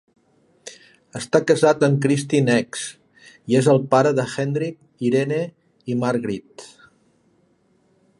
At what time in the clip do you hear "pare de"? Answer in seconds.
3.93-4.25